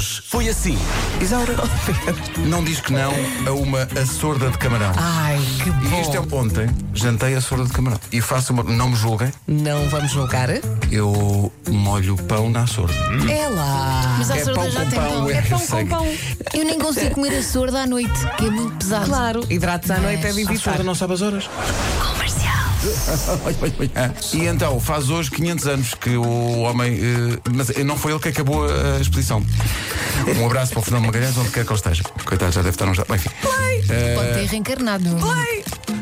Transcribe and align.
Hoje 0.00 0.22
foi 0.26 0.48
assim. 0.48 0.78
Isaura, 1.20 1.54
não 2.48 2.64
diz 2.64 2.80
que 2.80 2.90
não 2.90 3.12
a 3.46 3.50
uma 3.52 3.82
açorda 4.00 4.48
de 4.48 4.56
camarão. 4.56 4.92
Ai, 4.96 5.38
que 5.62 5.70
bom. 5.70 5.94
E 5.98 6.00
isto 6.00 6.16
é 6.16 6.20
ontem, 6.34 6.70
jantei 6.94 7.34
açorda 7.34 7.66
de 7.66 7.72
camarão. 7.72 8.00
E 8.10 8.22
faço 8.22 8.54
uma. 8.54 8.62
Não 8.62 8.88
me 8.88 8.96
julguem, 8.96 9.30
Não 9.46 9.86
vamos 9.90 10.10
julgar? 10.10 10.48
eu 10.90 11.52
molho 11.68 12.14
o 12.14 12.22
pão 12.22 12.48
na 12.48 12.62
açorda. 12.62 12.94
É 13.30 13.46
lá. 13.50 14.14
Mas 14.16 14.30
a 14.30 14.38
É 14.38 14.44
sorda 14.44 14.60
pão 14.62 14.70
já 14.70 14.84
com 14.84 14.90
tem 14.90 14.98
pão, 15.00 15.10
pão. 15.10 15.28
é. 15.30 15.32
É 15.34 15.42
pão 15.42 15.58
com 15.66 15.86
pão. 15.86 16.08
Eu 16.54 16.64
nem 16.64 16.78
consigo 16.78 17.14
comer 17.16 17.36
a 17.36 17.42
sorda 17.42 17.82
à 17.82 17.86
noite, 17.86 18.26
que 18.38 18.46
é 18.46 18.50
muito 18.50 18.76
pesado. 18.76 19.04
Claro, 19.04 19.46
hidratos 19.50 19.90
à 19.90 19.98
noite 19.98 20.26
é 20.26 20.32
de 20.32 20.38
A 20.38 20.42
evitar. 20.42 20.54
açorda 20.70 20.82
não 20.82 20.94
sabe 20.94 21.12
as 21.12 21.20
horas. 21.20 21.50
E 24.34 24.46
então, 24.46 24.80
faz 24.80 25.10
hoje 25.10 25.30
500 25.30 25.66
anos 25.66 25.94
que 25.94 26.16
o 26.16 26.60
homem. 26.60 26.94
eh, 26.94 27.38
mas 27.54 27.68
não 27.84 27.96
foi 27.96 28.12
ele 28.12 28.20
que 28.20 28.28
acabou 28.28 28.64
a, 28.64 28.96
a 28.96 29.00
exposição. 29.00 29.44
Um 30.38 30.46
abraço 30.46 30.72
para 30.72 30.80
o 30.80 30.82
Fernando 30.82 31.06
Magalhães, 31.06 31.36
onde 31.36 31.50
quer 31.50 31.64
que 31.64 31.70
ele 31.70 31.76
esteja. 31.78 32.02
Coitado, 32.24 32.52
já 32.52 32.62
deve 32.62 32.74
estar 32.74 32.88
um 32.88 32.94
já. 32.94 33.04
Enfim. 33.10 33.30
Pode 33.42 34.32
ter 34.34 34.46
reencarnado. 34.46 35.04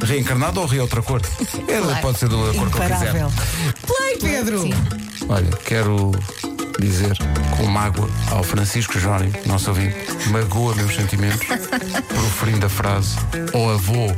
Reencarnado 0.05 0.60
ou 0.60 0.66
ri 0.66 0.80
outra 0.80 1.02
cor? 1.02 1.20
Ele 1.66 2.00
pode 2.00 2.19
ser 2.19 2.28
da 2.28 2.36
cor 2.36 2.52
que 2.52 2.59
ele 2.59 2.70
quiser. 2.70 2.84
Imparável. 2.84 3.33
Play, 3.86 4.19
Pedro! 4.20 4.62
Sim. 4.62 4.74
Olha, 5.28 5.50
quero 5.64 6.12
dizer 6.78 7.16
com 7.56 7.66
mágoa 7.66 8.09
ao 8.30 8.42
Francisco 8.42 8.98
Jónio, 8.98 9.32
nosso 9.46 9.70
ouvinte, 9.70 9.96
magoa 10.30 10.74
meus 10.74 10.95
sentimentos, 10.95 11.46
proferindo 12.09 12.66
a 12.66 12.69
frase 12.69 13.16
ou 13.52 13.70
avô. 13.73 14.06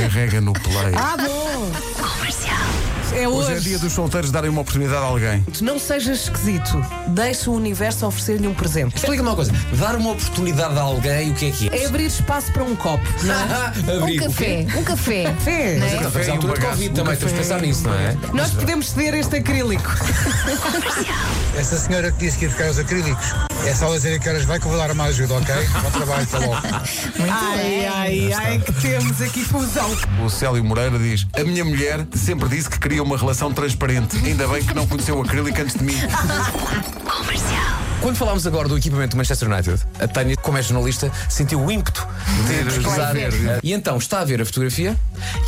Carrega 0.00 0.40
no 0.40 0.52
play. 0.52 0.94
Ah, 0.96 1.16
bom! 1.16 1.95
É 3.14 3.26
Hoje 3.28 3.48
hoje. 3.48 3.52
é 3.52 3.60
dia 3.60 3.78
dos 3.78 3.92
solteiros 3.92 4.30
darem 4.30 4.50
uma 4.50 4.60
oportunidade 4.60 4.98
a 5.02 5.06
alguém. 5.06 5.44
Não 5.62 5.78
sejas 5.78 6.22
esquisito. 6.24 6.84
Deixa 7.08 7.50
o 7.50 7.54
universo 7.54 8.06
oferecer-lhe 8.06 8.46
um 8.46 8.54
presente. 8.54 8.96
Explica-me 8.96 9.28
uma 9.28 9.36
coisa. 9.36 9.52
Dar 9.74 9.96
uma 9.96 10.12
oportunidade 10.12 10.76
a 10.78 10.82
alguém, 10.82 11.30
o 11.30 11.34
que 11.34 11.46
é 11.46 11.50
que 11.50 11.68
é? 11.70 11.82
É 11.82 11.86
abrir 11.86 12.06
espaço 12.06 12.52
para 12.52 12.64
um 12.64 12.76
copo. 12.76 13.04
Não 13.22 13.34
é? 13.34 13.96
Abrir. 13.96 14.20
Um 14.20 14.24
café, 14.24 14.66
um 14.76 14.84
café. 14.84 15.24
Café. 15.24 15.76
Não 15.78 15.86
é? 15.86 16.00
Mas 16.12 16.28
é 16.28 16.30
a 16.30 16.32
altura 16.34 16.54
de 16.54 16.60
Covid 16.66 16.88
também, 16.94 17.16
temos 17.16 17.18
que 17.18 17.24
café. 17.24 17.36
pensar 17.36 17.60
nisso, 17.60 17.84
não 17.84 17.94
é? 17.94 18.16
Nós 18.34 18.50
podemos 18.50 18.88
ceder 18.90 19.14
este 19.14 19.36
acrílico. 19.36 19.90
Essa 21.56 21.78
senhora 21.78 22.10
que 22.12 22.18
disse 22.18 22.38
que 22.38 22.44
ia 22.44 22.50
buscar 22.50 22.70
os 22.70 22.78
acrílicos, 22.78 23.26
é 23.64 23.74
só 23.74 23.92
dizer 23.92 24.20
que 24.20 24.28
horas 24.28 24.44
vai 24.44 24.58
que 24.58 24.66
eu 24.66 24.70
vou 24.70 24.78
dar 24.78 24.90
uma 24.90 25.04
ajuda, 25.04 25.34
ok? 25.34 25.54
Bom 25.82 25.90
trabalho, 25.90 26.22
até 26.22 26.38
logo. 26.38 26.62
Muito 27.18 27.32
Ai, 27.32 27.56
bem. 27.58 27.86
ai, 27.88 28.32
ai, 28.32 28.58
que 28.58 28.72
temos 28.74 29.20
aqui 29.20 29.44
fusão. 29.44 29.90
O 30.24 30.28
Célio 30.28 30.62
Moreira 30.64 30.98
diz: 30.98 31.26
A 31.38 31.42
minha 31.44 31.64
mulher 31.64 32.06
sempre 32.14 32.48
disse 32.48 32.68
que 32.70 32.78
queria 32.78 33.02
uma 33.02 33.16
relação 33.16 33.52
transparente. 33.52 34.16
Ainda 34.24 34.46
bem 34.48 34.62
que 34.62 34.74
não 34.74 34.86
conheceu 34.86 35.18
o 35.18 35.22
acrílico 35.22 35.60
antes 35.60 35.74
de 35.76 35.84
mim. 35.84 35.96
Quando 38.06 38.18
falámos 38.18 38.46
agora 38.46 38.68
do 38.68 38.78
equipamento 38.78 39.16
do 39.16 39.16
Manchester 39.16 39.50
United, 39.50 39.82
a 39.98 40.06
Tânia, 40.06 40.36
como 40.36 40.56
é 40.56 40.62
jornalista, 40.62 41.10
sentiu 41.28 41.60
o 41.60 41.68
ímpeto 41.72 42.06
de 42.46 42.62
pesquisar. 42.62 43.16
E 43.64 43.72
então 43.72 43.96
está 43.96 44.20
a 44.20 44.24
ver 44.24 44.40
a 44.40 44.46
fotografia 44.46 44.96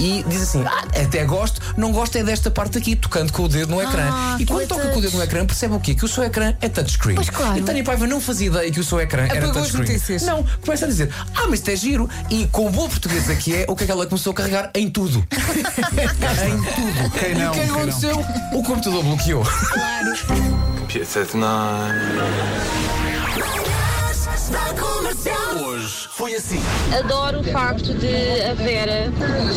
e 0.01 0.25
diz 0.27 0.43
assim: 0.43 0.65
ah, 0.67 0.83
até 1.01 1.25
gosto, 1.25 1.63
não 1.77 1.93
gosto 1.93 2.19
é 2.19 2.25
desta 2.25 2.51
parte 2.51 2.77
aqui, 2.77 2.97
tocando 2.97 3.33
com 3.33 3.45
o 3.45 3.49
dedo 3.49 3.71
no 3.71 3.81
ecrã. 3.81 4.09
Ah, 4.11 4.37
e 4.41 4.45
quando 4.45 4.67
toca 4.67 4.81
touch. 4.81 4.93
com 4.93 4.99
o 4.99 5.03
dedo 5.03 5.17
no 5.19 5.23
ecrã, 5.23 5.47
percebe 5.47 5.75
o 5.75 5.79
quê? 5.79 5.95
Que 5.95 6.05
o 6.05 6.09
seu 6.09 6.25
ecrã 6.25 6.53
é 6.61 6.69
touchscreen. 6.69 7.15
Pois 7.15 7.31
claro. 7.31 7.61
E 7.61 7.63
Tânia 7.63 7.85
Paiva 7.85 8.09
não 8.09 8.21
fazia 8.21 8.49
ideia 8.49 8.73
que 8.73 8.81
o 8.81 8.85
seu 8.85 9.01
ecrã 9.01 9.29
era 9.31 9.45
Apagou 9.45 9.63
as 9.63 9.71
touchscreen. 9.71 10.19
Não, 10.27 10.45
começa 10.61 10.85
a 10.85 10.89
dizer: 10.89 11.15
ah, 11.37 11.47
mas 11.49 11.61
isto 11.61 11.71
é 11.71 11.77
giro. 11.77 12.11
E 12.29 12.49
com 12.49 12.69
boa 12.73 12.89
portuguesa 12.89 13.37
que 13.37 13.55
é, 13.55 13.67
o 13.69 13.77
que 13.77 13.85
é 13.85 13.87
que 13.87 13.93
ela 13.93 14.05
começou 14.05 14.33
a 14.33 14.35
carregar? 14.35 14.73
Em 14.75 14.91
tudo. 14.91 15.25
em 15.31 16.59
tudo. 16.75 17.11
Quem 17.21 17.37
não, 17.37 17.45
E 17.45 17.47
o 17.47 17.53
que 17.53 17.61
quem 17.61 17.69
não? 17.69 17.77
aconteceu? 17.77 18.25
O 18.53 18.65
computador 18.65 19.05
bloqueou. 19.05 19.47
Hoje 25.63 26.09
foi 26.09 26.35
assim. 26.35 26.63
Adoro 26.99 27.41
o 27.41 27.45
facto 27.45 27.93
de 27.93 28.41
a 28.51 28.55
Vera 28.55 29.13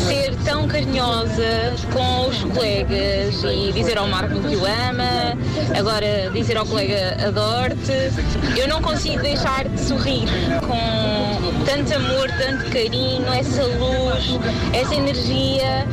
ser 0.06 0.36
tão 0.44 0.68
carinhosa 0.68 1.74
com 1.90 2.28
os 2.28 2.44
colegas 2.44 3.42
e 3.44 3.72
dizer 3.72 3.96
ao 3.96 4.06
Marco 4.08 4.40
que 4.40 4.56
o 4.56 4.64
ama, 4.66 5.34
agora 5.74 6.30
dizer 6.34 6.58
ao 6.58 6.66
colega 6.66 7.16
adoro-te. 7.26 8.12
Eu 8.60 8.68
não 8.68 8.82
consigo 8.82 9.22
deixar 9.22 9.66
de 9.66 9.80
sorrir 9.80 10.28
com 10.66 11.64
tanto 11.64 11.94
amor, 11.94 12.28
tanto 12.32 12.70
carinho, 12.70 13.26
essa 13.32 13.62
luz, 13.62 14.38
essa 14.74 14.94
energia 14.94 15.86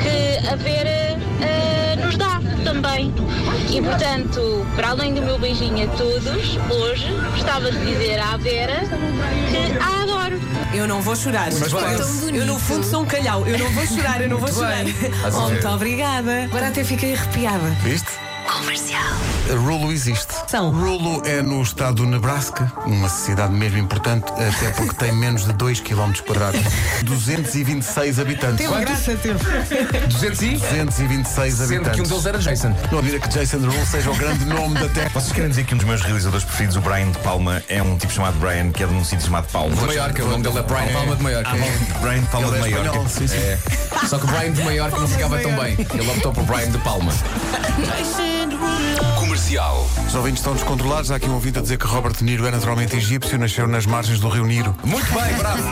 que 0.00 0.48
a 0.48 0.54
Vera 0.54 1.25
E 3.76 3.82
portanto, 3.82 4.66
para 4.74 4.88
além 4.88 5.12
do 5.12 5.20
meu 5.20 5.38
beijinho 5.38 5.86
a 5.86 5.96
todos, 5.98 6.56
hoje 6.70 7.12
gostava 7.30 7.70
de 7.70 7.78
dizer 7.84 8.18
à 8.18 8.34
Vera 8.38 8.80
que 9.50 9.78
a 9.78 10.02
adoro. 10.02 10.40
Eu 10.72 10.88
não 10.88 11.02
vou 11.02 11.14
chorar. 11.14 11.50
Mas 11.52 11.70
eu, 11.70 12.34
eu, 12.34 12.46
no 12.46 12.58
fundo 12.58 12.86
sou 12.86 13.02
um 13.02 13.04
calhau. 13.04 13.46
Eu 13.46 13.58
não 13.58 13.70
vou 13.72 13.86
chorar, 13.86 14.22
eu 14.22 14.30
não 14.30 14.38
vou 14.38 14.48
Muito 14.48 14.58
chorar. 14.58 14.84
Oh, 15.30 15.50
muito 15.50 15.68
obrigada. 15.68 16.44
Agora 16.44 16.68
até 16.68 16.82
fiquei 16.84 17.12
arrepiada. 17.12 17.68
Viste? 17.82 18.08
Rulo 19.54 19.92
existe. 19.92 20.34
São. 20.48 20.70
Rulo 20.70 21.22
é 21.24 21.40
no 21.40 21.62
estado 21.62 21.96
do 21.96 22.06
Nebraska, 22.06 22.70
uma 22.84 23.08
cidade 23.08 23.52
mesmo 23.52 23.78
importante, 23.78 24.24
até 24.32 24.70
porque 24.76 24.94
tem 24.96 25.12
menos 25.12 25.44
de 25.44 25.52
2 25.52 25.80
km 25.80 26.12
quadrados. 26.26 26.60
226 27.04 28.18
habitantes. 28.18 28.66
Teve 28.66 28.80
graça, 28.84 29.16
teve. 29.16 29.38
200 30.08 30.42
e? 30.42 30.56
226 30.56 31.54
Sendo 31.54 31.68
que 31.68 31.74
um 31.74 31.76
habitantes. 31.86 32.08
deles 32.10 32.26
era 32.26 32.38
Jason. 32.38 32.74
Não 32.90 32.98
admira 32.98 33.20
que 33.20 33.28
Jason 33.28 33.58
Derulo 33.58 33.86
seja 33.86 34.10
o 34.10 34.14
grande 34.16 34.44
nome 34.44 34.74
da 34.78 34.88
terra. 34.88 35.10
Vocês 35.14 35.32
querem 35.32 35.50
dizer 35.50 35.64
que 35.64 35.74
um 35.74 35.78
dos 35.78 35.86
meus 35.86 36.02
realizadores 36.02 36.44
preferidos, 36.44 36.76
o 36.76 36.80
Brian 36.80 37.10
de 37.10 37.18
Palma, 37.18 37.62
é 37.68 37.82
um 37.82 37.96
tipo 37.96 38.12
chamado 38.12 38.38
Brian, 38.38 38.70
que 38.72 38.82
é 38.82 38.86
de 38.86 38.94
um 38.94 39.04
sítio 39.04 39.26
chamado 39.26 39.46
Palma? 39.52 39.74
De 39.76 39.86
Maiorca, 39.86 40.24
o 40.24 40.28
nome 40.28 40.42
dele 40.42 40.58
é 40.58 40.62
Brian 40.62 40.92
Palma 40.92 41.16
de 41.16 41.22
Maiorca. 41.22 41.50
Brian 42.00 42.20
de 42.20 42.26
Palma 42.26 42.48
Ele 42.48 42.56
de 42.56 42.56
é 42.56 42.60
Maiorca. 42.60 42.86
espanhol, 42.88 43.08
sim, 43.08 43.26
sim. 43.28 43.36
É. 43.36 43.58
Só 44.06 44.18
que 44.18 44.24
o 44.24 44.28
Brian 44.28 44.52
de 44.52 44.62
Maiorca 44.62 44.98
não 44.98 45.08
ficava 45.08 45.38
tão 45.38 45.52
bem. 45.56 45.76
Ele 45.94 46.10
optou 46.10 46.32
por 46.32 46.44
Brian 46.44 46.70
de 46.70 46.78
Palma. 46.78 47.12
Comercial. 49.36 49.86
Os 50.06 50.14
ouvintes 50.14 50.40
estão 50.40 50.54
descontrolados. 50.54 51.10
Há 51.10 51.16
aqui 51.16 51.28
um 51.28 51.34
ouvinte 51.34 51.58
a 51.58 51.62
dizer 51.62 51.76
que 51.76 51.86
Robert 51.86 52.14
De 52.14 52.24
Niro 52.24 52.46
é 52.46 52.50
naturalmente 52.50 52.96
egípcio, 52.96 53.38
nasceu 53.38 53.68
nas 53.68 53.84
margens 53.84 54.18
do 54.18 54.30
rio 54.30 54.46
Niro. 54.46 54.74
Muito 54.82 55.12
bem, 55.12 55.34
bravo. 55.34 55.62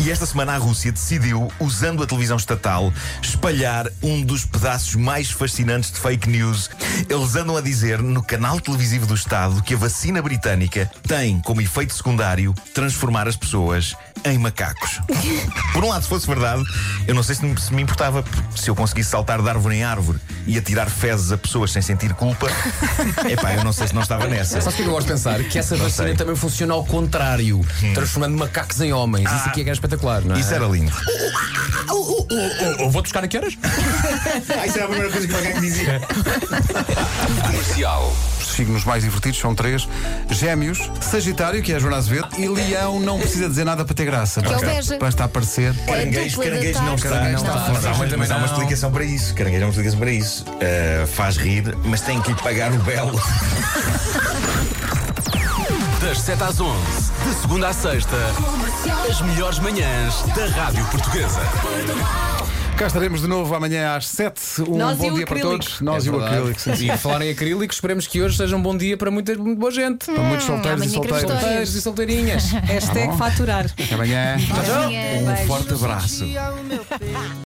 E 0.00 0.10
esta 0.10 0.26
semana 0.26 0.54
a 0.54 0.58
Rússia 0.58 0.90
decidiu, 0.90 1.48
usando 1.60 2.02
a 2.02 2.06
televisão 2.08 2.36
estatal, 2.36 2.92
espalhar 3.22 3.86
um 4.02 4.20
dos 4.22 4.44
pedaços 4.44 4.96
mais 4.96 5.30
fascinantes 5.30 5.92
de 5.92 6.00
fake 6.00 6.28
news. 6.28 6.68
Eles 7.08 7.36
andam 7.36 7.56
a 7.56 7.60
dizer 7.60 8.02
no 8.02 8.22
canal 8.22 8.60
televisivo 8.60 9.06
do 9.06 9.14
Estado 9.14 9.62
que 9.62 9.74
a 9.74 9.76
vacina 9.76 10.20
britânica 10.22 10.90
tem 11.06 11.40
como 11.40 11.60
efeito 11.60 11.94
secundário 11.94 12.54
transformar 12.74 13.28
as 13.28 13.36
pessoas 13.36 13.94
em 14.24 14.38
macacos. 14.38 15.00
Por 15.72 15.84
um 15.84 15.88
lado, 15.88 16.02
se 16.02 16.08
fosse 16.08 16.26
verdade, 16.26 16.62
eu 17.06 17.14
não 17.14 17.22
sei 17.22 17.34
se 17.36 17.44
me, 17.44 17.82
importava, 17.82 18.22
porque 18.22 18.60
se 18.60 18.68
eu 18.68 18.74
conseguisse 18.74 19.10
saltar 19.10 19.40
de 19.40 19.48
árvore 19.48 19.76
em 19.76 19.84
árvore 19.84 20.18
e 20.46 20.58
atirar 20.58 20.88
fezes 20.90 21.30
a 21.30 21.38
pessoas 21.38 21.70
sem 21.70 21.82
sentir 21.82 22.12
culpa, 22.14 22.48
epá, 23.30 23.54
eu 23.54 23.64
não 23.64 23.72
sei 23.72 23.88
se 23.88 23.94
não 23.94 24.02
estava 24.02 24.26
nessa. 24.26 24.60
Só 24.60 24.72
que 24.72 24.82
eu 24.82 24.90
gosto 24.90 25.06
de 25.06 25.12
pensar 25.12 25.42
que 25.44 25.58
essa 25.58 25.76
Não 25.76 25.84
vacina 25.84 26.08
sei. 26.08 26.16
também 26.16 26.34
funciona 26.34 26.74
ao 26.74 26.84
contrário, 26.84 27.60
transformando 27.94 28.36
macacos 28.36 28.80
em 28.80 28.92
homens. 28.92 29.30
Isso 29.30 29.48
aqui 29.48 29.60
é 29.60 29.64
que 29.64 29.70
era 29.70 29.74
espetacular, 29.74 30.22
não 30.22 30.34
é? 30.36 30.40
Isso 30.40 30.52
era 30.52 30.66
lindo. 30.66 30.92
Eu 32.78 32.90
vou 32.90 33.02
buscar 33.02 33.24
a 33.24 33.28
que 33.28 33.36
horas? 33.36 33.56
Ah, 34.58 34.66
isso 34.66 34.76
era 34.76 34.86
a 34.86 34.88
primeira 34.88 35.12
coisa 35.12 35.26
que 35.26 35.32
o 35.32 35.36
macaco 35.36 35.60
dizia. 35.60 36.00
Comercial. 37.42 38.12
Os 38.40 38.48
signos 38.48 38.84
mais 38.84 39.02
divertidos 39.02 39.38
são 39.38 39.54
três: 39.54 39.88
Gêmeos, 40.30 40.90
Sagitário, 41.00 41.62
que 41.62 41.72
é 41.72 41.76
a 41.76 41.78
Joana 41.78 41.96
Azevedo, 41.96 42.28
e 42.38 42.48
Leão 42.48 43.00
não 43.00 43.18
precisa 43.18 43.48
dizer 43.48 43.64
nada 43.64 43.84
para 43.84 43.94
ter 43.94 44.04
graça. 44.04 44.40
Que 44.40 44.52
é 44.52 44.56
o 44.56 44.60
Basta-. 44.60 44.98
Basta 44.98 45.24
aparecer. 45.24 45.74
É 45.86 45.90
a 45.90 45.96
Caranguejo, 45.96 46.40
caranguejo 46.40 46.82
não 46.82 46.94
está. 46.94 47.08
Caranguejo 47.10 47.44
não 47.44 47.56
está. 47.56 47.60
está. 47.60 47.72
Mas 47.72 47.86
há 47.86 47.92
uma, 47.92 48.16
mas 48.16 48.30
há 48.30 48.36
uma 48.36 48.46
explicação 48.46 48.92
para 48.92 49.04
isso. 49.04 49.34
Caranguejo 49.34 49.62
há 49.62 49.66
uma 49.66 49.70
explicação 49.70 49.98
para 49.98 50.10
isso. 50.10 50.44
Uh, 50.44 51.06
faz 51.06 51.36
rir, 51.36 51.76
mas 51.84 52.00
tem 52.00 52.20
que 52.20 52.32
lhe 52.32 52.42
pagar 52.42 52.72
o 52.72 52.78
belo. 52.78 53.20
Das 56.08 56.20
7 56.20 56.42
às 56.42 56.58
11, 56.58 56.72
de 57.26 57.34
segunda 57.34 57.68
à 57.68 57.72
sexta, 57.74 58.16
as 59.10 59.20
melhores 59.20 59.58
manhãs 59.58 60.22
da 60.34 60.46
Rádio 60.46 60.82
Portuguesa. 60.86 61.40
Cá 62.78 62.86
estaremos 62.86 63.20
de 63.20 63.26
novo 63.26 63.54
amanhã 63.54 63.94
às 63.96 64.06
7. 64.06 64.62
Um 64.68 64.78
Nós 64.78 64.96
bom 64.96 65.10
o 65.10 65.14
dia 65.16 65.26
para 65.26 65.36
acrílico. 65.36 65.50
todos. 65.64 65.80
Nós 65.82 66.04
É 66.04 66.06
e 66.06 66.10
o 66.10 66.12
verdade. 66.12 66.36
acrílico. 66.36 66.60
sim, 66.60 66.76
sim. 66.76 66.90
E 66.92 66.96
falar 66.96 67.20
em 67.22 67.30
acrílico, 67.30 67.74
esperemos 67.74 68.06
que 68.06 68.22
hoje 68.22 68.36
seja 68.38 68.56
um 68.56 68.62
bom 68.62 68.74
dia 68.76 68.96
para 68.96 69.10
muita, 69.10 69.34
muito 69.36 69.58
boa 69.58 69.70
gente. 69.72 70.06
Para 70.06 70.22
muitos 70.22 70.46
solteiros 70.46 70.80
e 70.80 70.86
amanhã 70.86 71.00
queremos 71.00 71.20
solteiras. 71.20 71.40
Solteiros 71.42 71.74
e 71.74 71.80
solteirinhas. 71.82 72.44
Hashtag 72.52 73.06
bom. 73.08 73.18
faturar. 73.18 73.66
Até 73.66 73.94
amanhã. 73.94 74.36
Amanhã. 74.76 74.98
Um 75.42 75.46
forte 75.46 75.74
abraço. 75.74 76.24